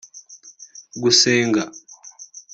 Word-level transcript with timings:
gusenga 1.01 1.63